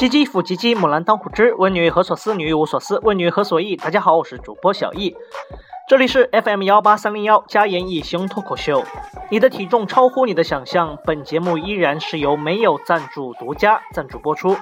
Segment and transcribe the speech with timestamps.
[0.00, 1.54] 唧唧复唧唧，木兰当户织。
[1.56, 2.34] 问女何所思？
[2.34, 2.98] 女无所思。
[3.02, 3.76] 问女何所忆？
[3.76, 5.14] 大家好，我是主播小易，
[5.86, 8.82] 这里是 FM 幺八三零幺加言一行脱口秀。
[9.30, 10.96] 你的体重超乎你的想象。
[11.04, 14.56] 本节目依然是由没有赞助独家赞助播出。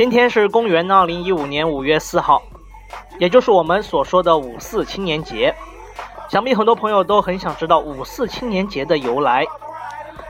[0.00, 2.40] 今天是公元二零一五年五月四号，
[3.18, 5.54] 也就是我们所说的五四青年节。
[6.30, 9.44] 想必很多朋友都很想知道五四青年节的由来。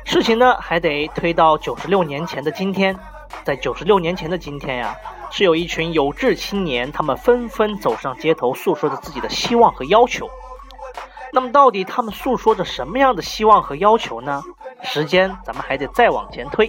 [0.05, 2.99] 事情呢，还得推到九十六年前的今天。
[3.45, 4.93] 在九十六年前的今天呀，
[5.31, 10.29] 是有一群有志青年，他们纷纷走上街头，诉说着自己的希望和要求。
[11.33, 14.43] 那么，到底他们诉说着什么样的希望和要求呢？
[14.83, 16.69] 时间咱们还得再往前推。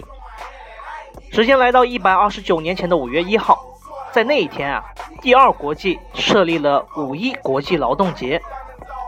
[1.30, 3.64] 时间来到一百二十九年前的五月一号，
[4.12, 4.84] 在那一天啊，
[5.20, 8.40] 第二国际设立了五一国际劳动节，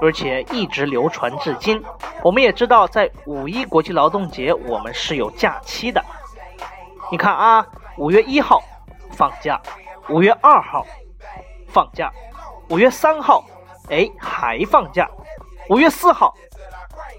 [0.01, 1.83] 而且一直流传至今。
[2.23, 6.03] 我们也知道，在五一国际劳动节，我们是有假期的。
[7.11, 7.67] 你看啊，
[7.99, 8.63] 五月一号
[9.11, 9.61] 放假，
[10.09, 10.87] 五月二号
[11.69, 12.11] 放假，
[12.71, 13.45] 五月三号
[13.91, 15.07] 哎还放假，
[15.69, 16.35] 五月四号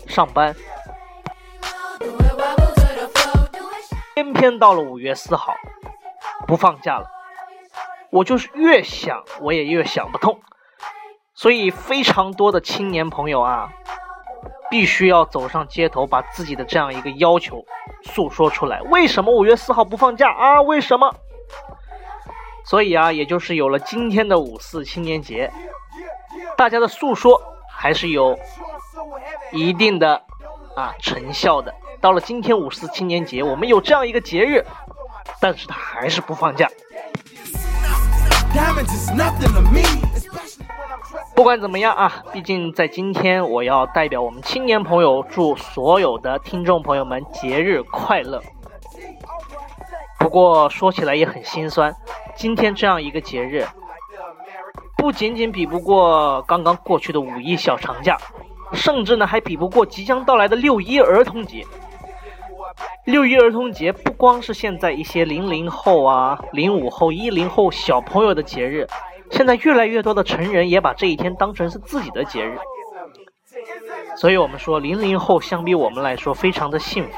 [0.08, 0.56] 上班。
[4.16, 5.53] 偏偏到了五月四号，
[6.47, 7.05] 不放假了，
[8.09, 10.39] 我就是越想我也越想不通，
[11.33, 13.69] 所以非常多的青年朋友啊，
[14.69, 17.66] 必须要走上街头，把自己的这样一个要求
[18.03, 18.81] 诉说出来。
[18.83, 20.61] 为什么五月四号不放假啊？
[20.61, 21.13] 为什么？
[22.63, 25.51] 所以啊，也就是有了今天的五四青年节，
[26.56, 28.40] 大家的诉说还是有
[29.51, 30.23] 一定的
[30.73, 31.75] 啊成效的。
[32.05, 34.63] 到了今天五四青年节，我们有这样一个节日，
[35.41, 36.69] 但是他还是不放假。
[41.33, 48.39] 不管怎么样啊，毕竟在今天，我要代表我们青年朋友，祝所有的听众朋友们节日快乐。
[50.19, 51.91] 不过说起来也很心酸，
[52.35, 53.66] 今天这样一个节日，
[54.95, 58.16] 不仅仅比不过刚刚过去的五一小长假，
[58.73, 61.66] 甚至呢还比不过即将到来的六一儿童节。
[63.05, 68.88] 六一儿童节不光是现在一些零零后啊、零五后、一零后小朋友的节日，
[69.29, 72.57] 现在越来越多的成人也把这一天当成是自己的节日。
[74.17, 77.13] 所以，我们说零零后相比我们来说非常的幸福。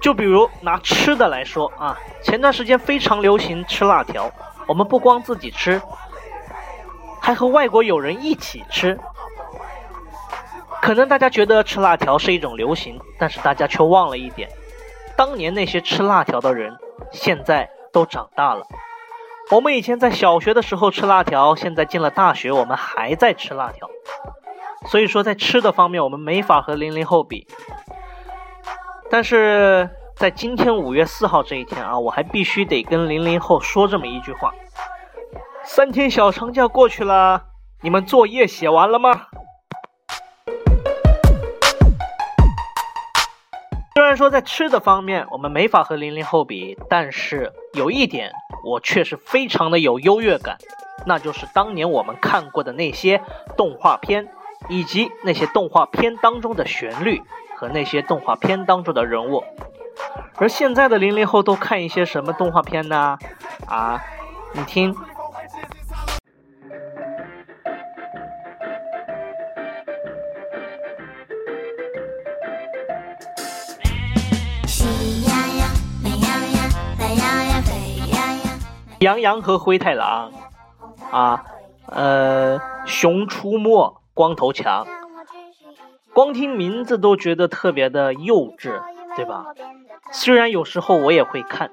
[0.00, 4.30] 就比如拿吃的来说啊，前段时间非常流行吃辣条，
[4.66, 5.78] 我们不光自己吃，
[7.20, 8.98] 还和外国友人一起吃。
[10.82, 14.48] 可能大家觉得吃辣条是一种流行，但是大家却忘了一点：
[15.16, 16.76] 当年那些吃辣条的人，
[17.12, 18.66] 现在都长大了。
[19.50, 23.88] 我们以前在小学的时候吃辣条，现在进了大学，我们还在吃辣条。
[24.86, 27.46] 所以说，在吃的方面，我们没法和零零后比。
[29.10, 34.54] 但是在今天五月四号这一天啊，我还必须得跟零零后说这么一句话：
[35.64, 37.44] 三天小长假过去了，
[37.82, 39.26] 你们作业写完了吗？
[43.94, 48.32] 虽然说在吃的方面我们没法和零零后比，但是有一点
[48.64, 50.58] 我却是非常的有优越感，
[51.06, 53.20] 那就是当年我们看过的那些
[53.56, 54.28] 动画片，
[54.68, 57.20] 以及那些动画片当中的旋律
[57.56, 59.42] 和那些动画片当中的人物。
[60.36, 63.18] 而现在的零零后都看一些什么动画片呢？
[63.66, 64.00] 啊，
[64.52, 64.94] 你听。
[79.00, 80.30] 羊羊和灰太狼，
[81.10, 81.42] 啊，
[81.86, 84.86] 呃，熊出没、光头强，
[86.12, 88.82] 光听名字都觉得特别的幼稚，
[89.16, 89.46] 对吧？
[90.12, 91.70] 虽然有时候我也会看，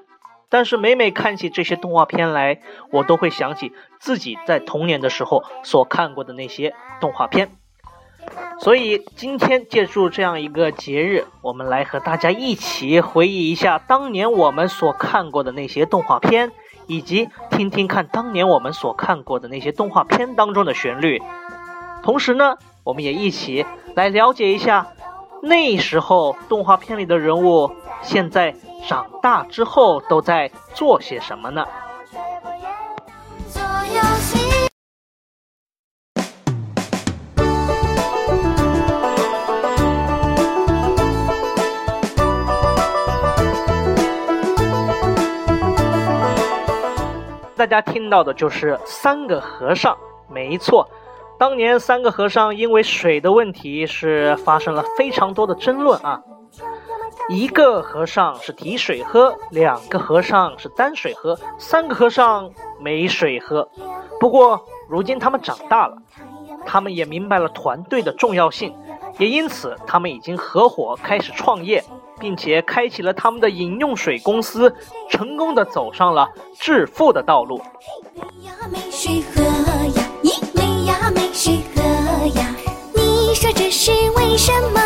[0.48, 7.50] 但是每每看起这些动画片来，我都会想起自己在童年的时候所看过的那些动画片。
[8.58, 16.52] 所以今天借助这样一个节日，我们来和大家一起回忆一下当年我们所看过的那些动画片。
[16.88, 21.22] 以及听听看当年我们所看过的那些动画片当中的旋律，
[22.02, 23.64] 同时呢，我们也一起
[23.94, 24.88] 来了解一下
[25.42, 27.70] 那时候动画片里的人物
[28.02, 28.54] 现在
[28.88, 31.66] 长大之后都在做些什么呢？
[47.58, 49.98] 大家听到的就是三个和尚。
[50.30, 50.88] 没错，
[51.36, 56.22] 当年三个和尚因为水的问题是发生了非常多的争论啊。
[57.28, 63.68] 一个和尚是提水喝，两个和尚是担水喝，三个和尚没水喝。
[64.20, 65.96] 不过如今他们长大了，
[66.64, 68.72] 他们也明白了团队的重要性，
[69.18, 71.82] 也因此他们已经合伙开始创业。
[72.20, 74.74] 并且开启了他们的饮用水公司，
[75.10, 76.28] 成功的走上了
[76.58, 77.60] 致富的道路。
[78.14, 81.80] 没呀没水喝呀，咦没呀没水喝
[82.38, 82.54] 呀，
[82.94, 84.80] 你说这是为什么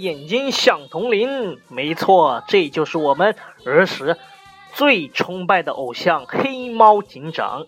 [0.00, 4.16] 眼睛像铜铃，没错，这就是我们儿时
[4.72, 7.66] 最崇拜的偶像黑猫警长。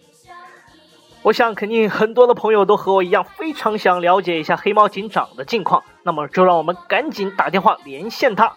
[1.23, 5.85] 我想，肯定很多的朋友都和我一样，非常想了解一下黑猫警长的近况。
[6.03, 8.57] 那么，就让我们赶紧打电话连线他。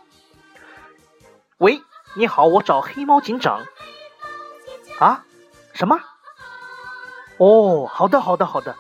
[1.57, 1.81] 喂，
[2.15, 3.61] 你好，我找黑猫警长。
[4.99, 5.25] 啊？
[5.73, 5.99] 什么？
[7.37, 8.75] 哦，好的，好的，好的。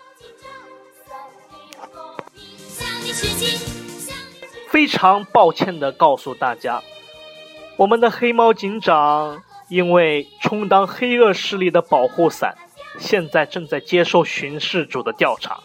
[4.69, 6.81] 非常抱歉的告诉大家，
[7.77, 12.55] 我们的黑猫警长因为充当黑恶势力的保护伞，
[12.99, 15.59] 现在正在接受巡视组的调查。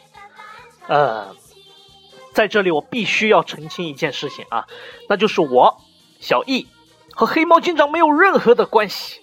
[0.87, 1.35] 呃，
[2.33, 4.67] 在这里我必须要澄清一件事情啊，
[5.09, 5.81] 那就是我
[6.19, 6.67] 小易
[7.13, 9.21] 和黑猫警长没有任何的关系。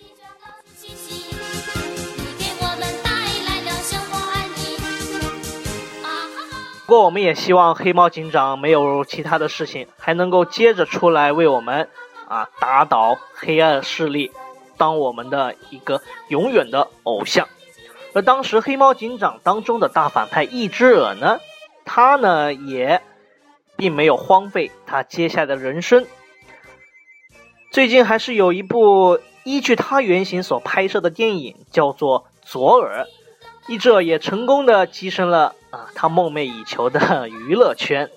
[6.87, 11.89] 不过，我们也希望黑猫警长没有其他的事情，还能够接着出来为我们
[12.29, 14.31] 啊打倒黑暗势力，
[14.77, 17.49] 当我们的一个永远的偶像。
[18.13, 21.39] 而当时黑猫警长当中的大反派一只耳呢，
[21.83, 23.01] 他呢也
[23.75, 26.07] 并没有荒废他接下来的人生。
[27.69, 33.03] 最近还是有一部依据他原型所拍摄的电影，叫做《左耳》。
[33.67, 38.09] 一只耳也成功的跻身了啊，他梦寐以求的娱乐圈。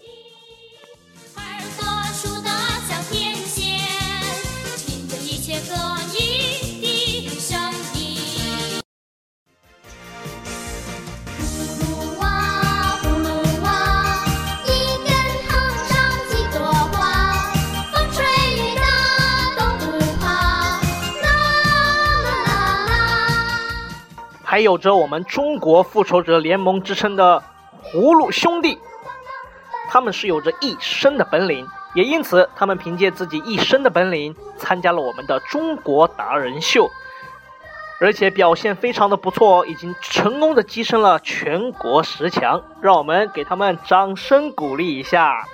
[24.51, 27.41] 还有着我们中国复仇者联盟之称的
[27.85, 28.77] 葫芦兄弟，
[29.89, 31.65] 他们是有着一身的本领，
[31.95, 36.91] 也因此他们凭借自己一身的本领参加了我们的中国达人秀，
[38.01, 45.47] 而且表现非常的不错，已经成功的跻身了全国十强，让我们给他们掌声鼓励一下。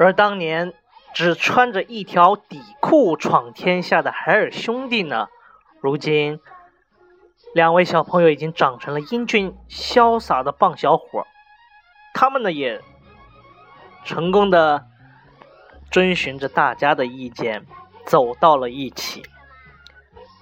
[0.00, 0.72] 而当年
[1.12, 5.28] 只穿着一条底裤闯天下的海尔兄弟呢，
[5.82, 6.40] 如今
[7.52, 11.26] 两位小朋友已经长成了英俊潇洒的棒小伙，
[12.14, 12.80] 他们呢也
[14.02, 14.86] 成功的
[15.90, 17.66] 遵循着大家的意见
[18.06, 19.22] 走到了一起。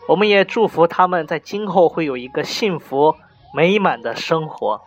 [0.06, 3.16] 我们也祝福他们在今后会有一个幸福
[3.52, 4.82] 美满的生活。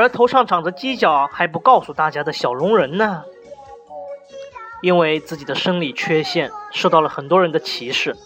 [0.00, 3.22] 而头上长着犄角还不告诉大家的小龙人呢？
[4.82, 8.16] 因为自己的生理缺陷受到了很多人的歧视，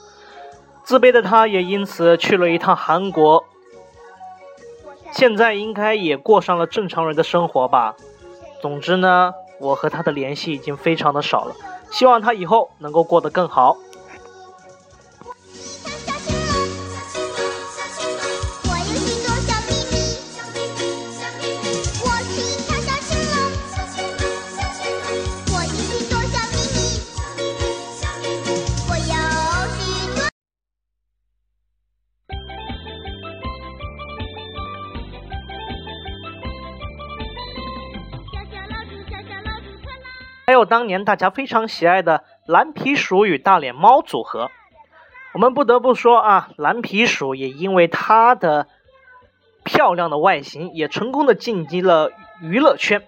[0.85, 3.45] 自卑的他也因此去了一趟韩国。
[5.11, 7.97] 现在应该也过上了正常人的生活吧。
[8.63, 11.55] 总之呢，我和他的联系已经非常的少了，
[11.91, 13.77] 希望他以后能够过得更好。
[40.47, 44.51] 还有当年大家非常喜爱的蓝皮鼠与大脸猫组合，
[45.33, 48.67] 我们不得不说啊，蓝皮鼠也因为它的
[49.65, 52.11] 漂亮的外形，也成功的进击了
[52.43, 53.03] 娱乐圈。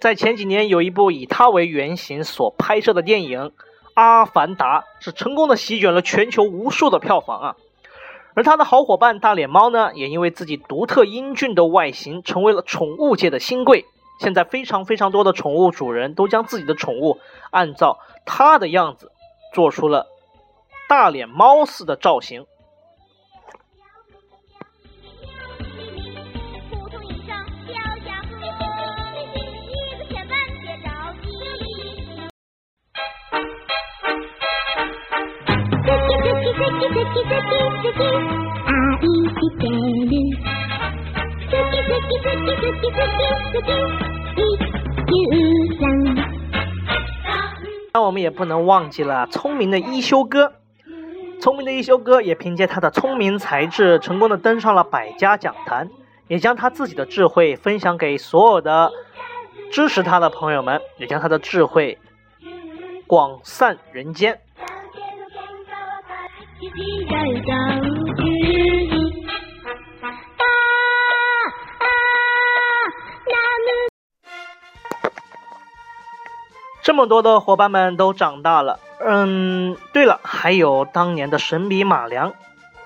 [0.00, 3.40] 在前几年，有一部以它为原型所拍摄的电影
[3.94, 7.56] 《阿凡达》，是成功的席卷了全球无数的票房啊。
[8.34, 13.84] 而他的好伙伴大脸猫呢，也因为自己独特英俊的外形，成为了宠物界的新贵。
[14.18, 17.18] 现在非常非常多的宠物主人都将自己的宠物
[17.50, 19.12] 按照它的样子
[19.54, 20.06] 做出了
[20.88, 22.46] 大脸猫似的造型。
[47.94, 50.52] 那我们也不能忘记了聪明的一休哥，
[51.40, 55.88] 聪明的一休哥也凭借他的聪明才智，成功的登上了百家讲坛，
[56.28, 58.90] 也将他自己的智慧分享给所有的
[59.72, 61.98] 支持他的朋友们，也将他的智慧
[63.06, 64.38] 广散人间。
[76.88, 82.32] 这么多的伙伴们都长大了，嗯，对了，还有当年的神笔马良，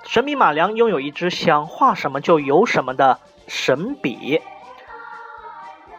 [0.03, 4.43] 神笔马良拥有一支想画什么就有什么的神笔，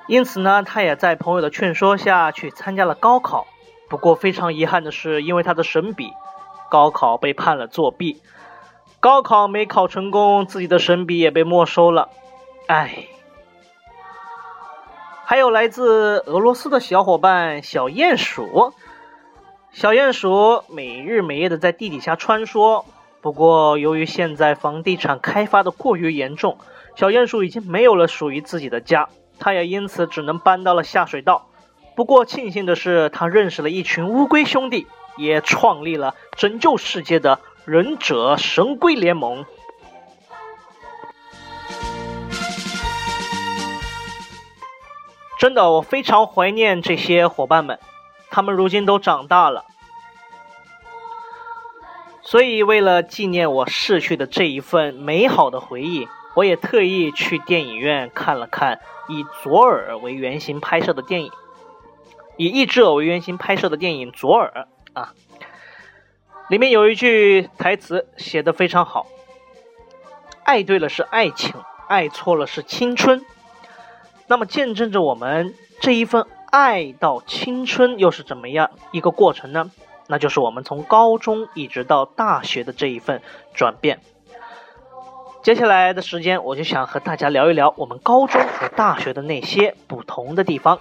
[0.07, 3.47] 因此呢，他也在朋友的劝说下去参加了高考。
[3.87, 6.11] 不过非常遗憾的是，因为他的神笔，
[6.69, 8.21] 高考被判了作弊，
[8.99, 12.09] 高考没考成功，自己的神笔也被没收了，
[12.67, 13.07] 唉。
[15.33, 18.71] 还有来自俄罗斯的小伙伴小鼹鼠，
[19.71, 22.85] 小鼹鼠每日每夜的在地底下穿梭。
[23.19, 26.59] 不过，由于现在房地产开发的过于严重，
[26.95, 29.09] 小鼹鼠已经没有了属于自己的家，
[29.39, 31.47] 它也因此只能搬到了下水道。
[31.95, 34.85] 不过，庆幸的是，它认识了一群乌龟兄弟，
[35.17, 39.45] 也创立了拯救世界的忍者神龟联盟。
[45.43, 47.77] 真的，我非常怀念这些伙伴们，
[48.29, 49.65] 他们如今都长大了，
[52.21, 56.07] 所以为了纪念我逝去的这一份美好的回忆，
[56.37, 61.31] 我也特意去电影院看了看以左耳为原型拍摄的电影，
[62.37, 65.11] 以一只耳为原型拍摄的电影《左耳》啊，
[66.47, 69.07] 里面有一句台词写的非常好
[70.45, 71.53] ：“爱对了是爱情，
[71.89, 73.25] 爱错了是青春。”
[74.27, 79.71] 那么，见证着我们这一份爱到青春又是怎么样一个过程呢？
[80.07, 83.21] 那就是我们从高中一直到大学的这一份
[83.53, 83.99] 转变。
[85.41, 90.79] 接下来的时间，我就想和大家聊一聊我们高中和大学的那些不同的地方。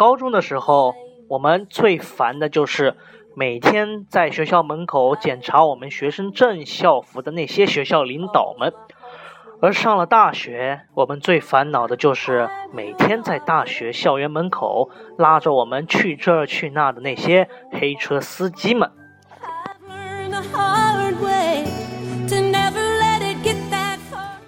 [0.00, 0.94] 高中的时候，
[1.28, 2.96] 我们最烦的就是
[3.36, 8.70] 每天在学校门口检查我们学生证、校服的那些学校领导们；
[9.60, 14.88] 而上了大学，我们最烦恼的就是每天在大学校园门口
[15.18, 18.90] 拉着我们去这儿去那的那些黑车司机们。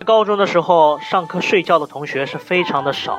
[0.07, 3.19] 高中的时候，上课睡觉的同学是非常的少。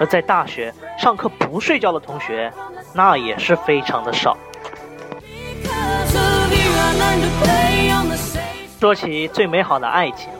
[0.00, 2.52] 而在大学上课不睡觉的同学，
[2.94, 4.36] 那也是非常的少。
[8.80, 10.30] 说起最美好的爱情，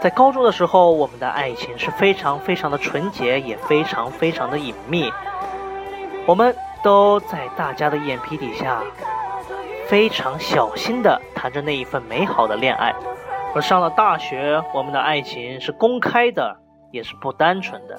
[0.00, 5.12] 在高中的时候，我们的爱情是非常非常的纯洁，也非常非常的隐秘。
[6.26, 8.82] 我们都在大家的眼皮底下，
[9.86, 12.92] 非常小心的谈着那一份美好的恋爱。
[13.54, 16.56] 而上了大学，我们的爱情是公开的，
[16.90, 17.96] 也是不单纯的。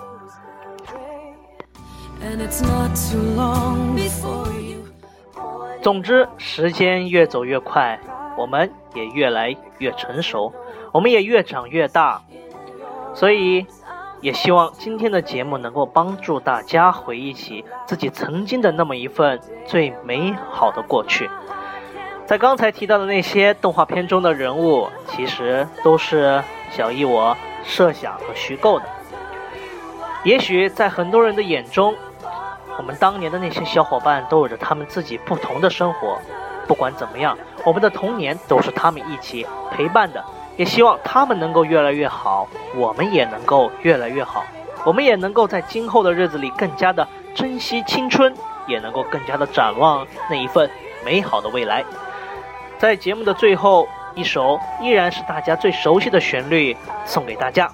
[5.82, 8.00] 总之，时间越走越快，
[8.38, 10.54] 我们也越来越成熟，
[10.92, 12.22] 我们也越长越大，
[13.16, 13.66] 所以，
[14.22, 21.30] 也希望今天的节目能够帮助大家回忆起自己曾经的那么一份最美好的过去。
[22.26, 28.86] 在刚才提到的那些动画片中的人物，其实都是小易我设想和虚构的。
[30.26, 31.96] 也许在很多人的眼中，
[32.80, 36.18] 我们当年的那些小伙伴都有着他们自己不同的生活，
[36.66, 40.24] 不管怎么样，我们的童年都是他们一起陪伴的。
[40.56, 44.46] 也希望他们能够越来越好，我们也能够越来越好，
[44.86, 47.06] 我们也能够在今后的日子里更加的
[47.36, 48.34] 珍惜青春，
[48.66, 50.70] 也能够更加的展望那一份
[51.04, 51.84] 美好的未来。
[52.78, 57.70] 在节目的最后，一首依然是大家最熟悉的旋律送给大家。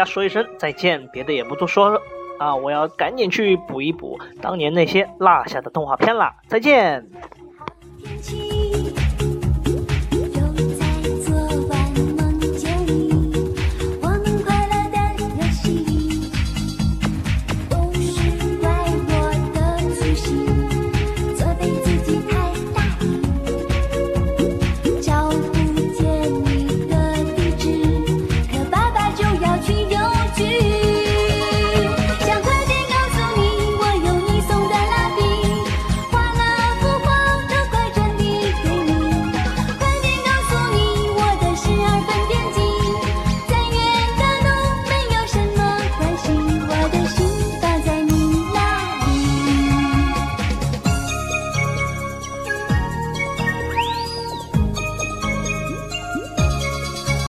[0.00, 2.00] 家说一声再见，别的也不多说了
[2.38, 2.56] 啊！
[2.56, 6.34] 我要赶紧去补一补当年那些落下的动画片啦！
[6.48, 7.06] 再见。